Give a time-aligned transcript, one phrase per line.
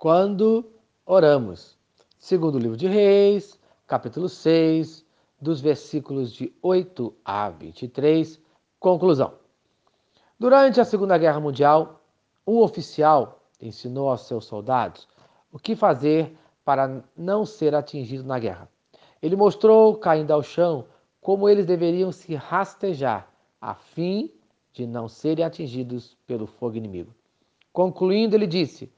[0.00, 0.64] quando
[1.04, 1.78] oramos.
[2.18, 5.04] Segundo o livro de Reis, capítulo 6,
[5.38, 8.40] dos versículos de 8 a 23.
[8.78, 9.34] Conclusão.
[10.38, 12.00] Durante a Segunda Guerra Mundial,
[12.46, 15.06] um oficial ensinou aos seus soldados
[15.52, 18.70] o que fazer para não ser atingido na guerra.
[19.20, 20.86] Ele mostrou, caindo ao chão,
[21.20, 23.30] como eles deveriam se rastejar,
[23.60, 24.32] a fim
[24.72, 27.14] de não serem atingidos pelo fogo inimigo.
[27.70, 28.90] Concluindo, ele disse: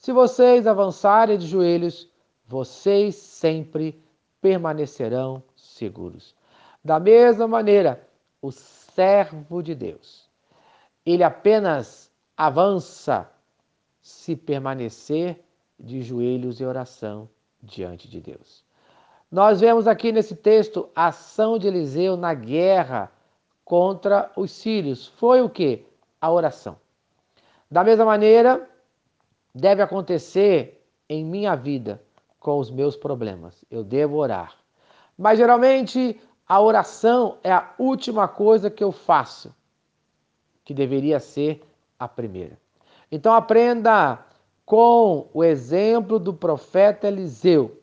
[0.00, 2.10] Se vocês avançarem de joelhos,
[2.46, 4.02] vocês sempre
[4.40, 6.34] permanecerão seguros.
[6.82, 8.08] Da mesma maneira,
[8.40, 10.26] o servo de Deus,
[11.04, 13.30] ele apenas avança
[14.00, 15.44] se permanecer
[15.78, 17.28] de joelhos em oração
[17.62, 18.64] diante de Deus.
[19.30, 23.12] Nós vemos aqui nesse texto a ação de Eliseu na guerra
[23.66, 25.08] contra os sírios.
[25.08, 25.84] Foi o que?
[26.18, 26.78] A oração.
[27.70, 28.69] Da mesma maneira,
[29.54, 32.02] deve acontecer em minha vida
[32.38, 33.64] com os meus problemas.
[33.70, 34.56] Eu devo orar.
[35.16, 39.54] Mas geralmente a oração é a última coisa que eu faço,
[40.64, 41.62] que deveria ser
[41.98, 42.58] a primeira.
[43.12, 44.24] Então aprenda
[44.64, 47.80] com o exemplo do profeta Eliseu,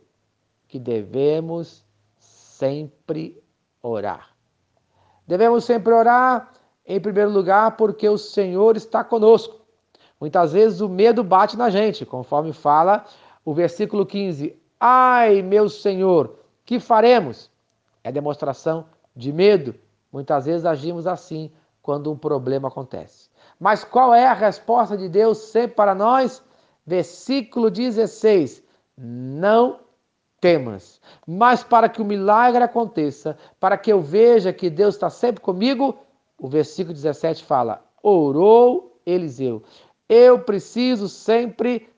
[0.68, 1.86] que devemos
[2.18, 3.42] sempre
[3.82, 4.30] orar.
[5.28, 6.54] Devemos sempre orar,
[6.86, 9.60] em primeiro lugar, porque o Senhor está conosco.
[10.20, 13.06] Muitas vezes o medo bate na gente, conforme fala
[13.46, 14.58] o versículo 15.
[14.80, 17.50] Ai, meu Senhor, que faremos?
[18.04, 19.76] É demonstração de medo.
[20.12, 21.52] Muitas vezes agimos assim
[21.82, 23.30] quando um problema acontece.
[23.60, 26.44] Mas qual é a resposta de Deus sempre para nós?
[26.86, 28.64] Versículo 16:
[28.98, 29.80] Não
[30.40, 31.02] temas.
[31.26, 35.98] Mas para que o milagre aconteça, para que eu veja que Deus está sempre comigo,
[36.38, 39.64] o versículo 17 fala: orou Eliseu.
[40.10, 41.90] Eu preciso sempre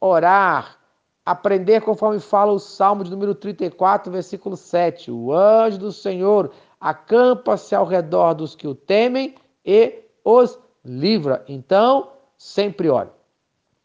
[0.00, 0.78] orar,
[1.24, 5.10] aprender conforme fala o Salmo de número 34, versículo 7.
[5.10, 11.44] O anjo do Senhor acampa-se ao redor dos que o temem e os livra.
[11.48, 13.10] Então, sempre ore.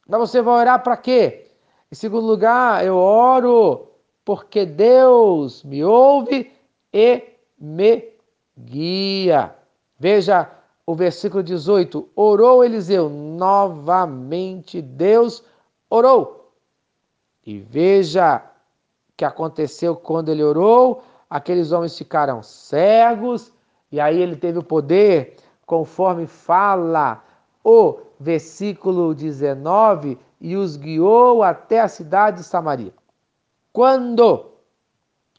[0.08, 1.52] Mas você vai orar para quê?
[1.92, 3.92] Em segundo lugar, eu oro
[4.26, 6.52] porque Deus me ouve
[6.92, 7.24] e
[7.60, 8.14] me
[8.58, 9.56] guia.
[10.00, 10.50] Veja
[10.88, 15.44] o versículo 18: Orou Eliseu, novamente Deus
[15.90, 16.54] orou.
[17.46, 18.38] E veja
[19.10, 23.54] o que aconteceu quando ele orou: aqueles homens ficaram cegos,
[23.92, 27.22] e aí ele teve o poder, conforme fala
[27.62, 32.94] o versículo 19, e os guiou até a cidade de Samaria.
[33.74, 34.54] Quando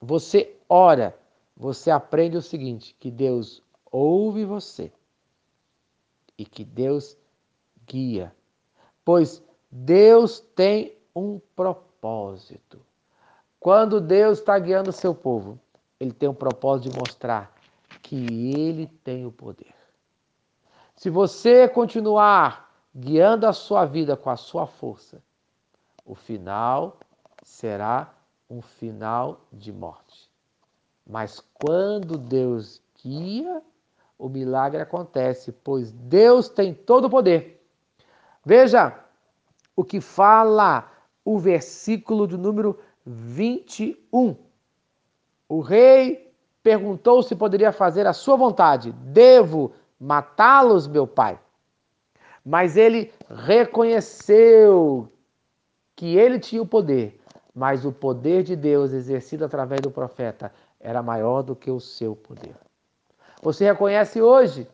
[0.00, 1.16] você ora,
[1.56, 4.92] você aprende o seguinte: que Deus ouve você
[6.38, 7.18] e que Deus
[7.84, 8.34] guia.
[9.04, 12.80] Pois Deus tem um propósito.
[13.58, 15.58] Quando Deus está guiando o seu povo,
[15.98, 17.52] ele tem um propósito de mostrar
[18.02, 18.16] que
[18.54, 19.74] ele tem o poder.
[20.96, 25.22] Se você continuar guiando a sua vida com a sua força,
[26.04, 26.98] o final
[27.42, 28.14] será
[28.48, 30.30] um final de morte.
[31.06, 33.62] Mas quando Deus guia,
[34.18, 37.64] o milagre acontece, pois Deus tem todo o poder.
[38.44, 38.98] Veja
[39.76, 40.90] o que fala
[41.24, 44.36] o versículo de número 21.
[45.48, 48.92] O rei perguntou se poderia fazer a sua vontade.
[48.92, 51.38] Devo matá-los, meu pai?
[52.44, 55.10] Mas ele reconheceu
[55.94, 57.18] que ele tinha o poder
[57.58, 62.14] mas o poder de Deus exercido através do profeta era maior do que o seu
[62.14, 62.54] poder.
[63.42, 64.68] Você reconhece hoje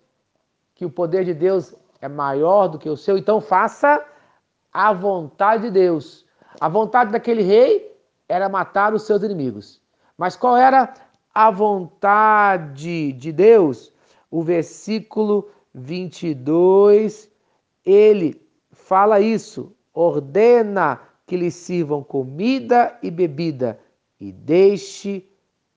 [0.74, 4.04] que o poder de Deus é maior do que o seu, então faça
[4.72, 6.24] a vontade de Deus.
[6.60, 7.94] A vontade daquele rei
[8.28, 9.80] era matar os seus inimigos.
[10.16, 10.92] Mas qual era
[11.34, 13.92] a vontade de Deus?
[14.30, 17.30] O versículo 22,
[17.84, 18.40] ele
[18.72, 23.78] fala isso, ordena que lhe sirvam comida e bebida,
[24.20, 25.28] e deixe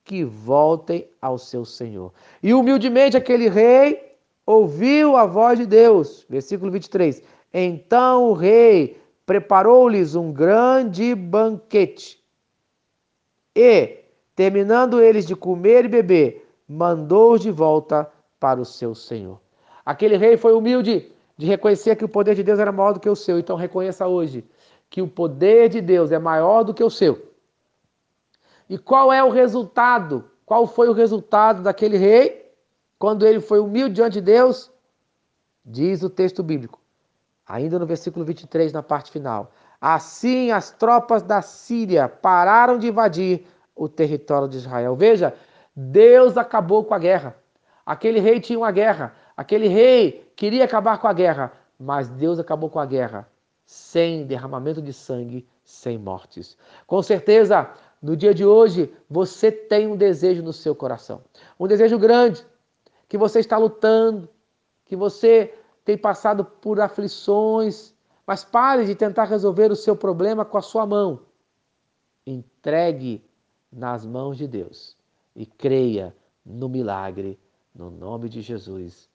[0.08, 2.14] que voltem ao seu senhor.
[2.42, 4.16] E humildemente aquele rei
[4.46, 6.24] ouviu a voz de Deus.
[6.30, 7.22] Versículo 23.
[7.52, 12.18] Então o rei preparou-lhes um grande banquete.
[13.54, 13.98] E,
[14.34, 19.38] terminando eles de comer e beber, mandou-os de volta para o seu senhor.
[19.84, 23.10] Aquele rei foi humilde de reconhecer que o poder de Deus era maior do que
[23.10, 23.38] o seu.
[23.38, 24.42] Então reconheça hoje
[24.88, 27.27] que o poder de Deus é maior do que o seu.
[28.68, 30.30] E qual é o resultado?
[30.44, 32.52] Qual foi o resultado daquele rei
[32.98, 34.70] quando ele foi humilde diante de Deus?
[35.64, 36.80] Diz o texto bíblico,
[37.46, 43.46] ainda no versículo 23, na parte final: Assim, as tropas da Síria pararam de invadir
[43.76, 44.96] o território de Israel.
[44.96, 45.34] Veja,
[45.74, 47.36] Deus acabou com a guerra.
[47.86, 52.68] Aquele rei tinha uma guerra, aquele rei queria acabar com a guerra, mas Deus acabou
[52.68, 53.28] com a guerra
[53.64, 56.56] sem derramamento de sangue, sem mortes.
[56.86, 57.70] Com certeza,
[58.00, 61.22] no dia de hoje, você tem um desejo no seu coração,
[61.58, 62.46] um desejo grande,
[63.08, 64.28] que você está lutando,
[64.84, 65.54] que você
[65.84, 67.94] tem passado por aflições,
[68.26, 71.20] mas pare de tentar resolver o seu problema com a sua mão.
[72.26, 73.24] Entregue
[73.72, 74.96] nas mãos de Deus
[75.34, 77.38] e creia no milagre,
[77.74, 79.08] no nome de Jesus.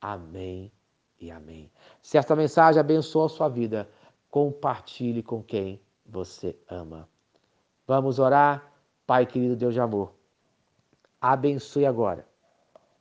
[0.00, 0.72] Amém
[1.20, 1.70] e amém.
[2.00, 3.88] Se esta mensagem abençoou a sua vida,
[4.30, 7.08] compartilhe com quem você ama.
[7.90, 8.72] Vamos orar?
[9.06, 10.12] Pai querido Deus de amor,
[11.20, 12.24] abençoe agora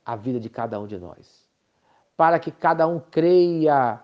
[0.04, 1.48] a vida de cada um de nós,
[2.18, 4.02] para que cada um creia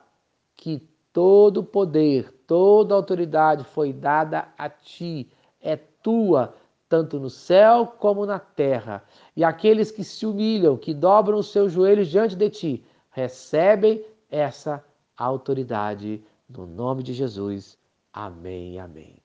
[0.56, 6.54] que Todo poder, toda autoridade foi dada a ti, é tua,
[6.90, 9.02] tanto no céu como na terra.
[9.34, 14.84] E aqueles que se humilham, que dobram os seus joelhos diante de ti, recebem essa
[15.16, 17.78] autoridade no nome de Jesus.
[18.12, 19.25] Amém, amém.